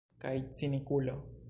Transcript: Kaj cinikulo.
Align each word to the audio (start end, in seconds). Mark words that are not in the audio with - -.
Kaj 0.23 0.33
cinikulo. 0.61 1.19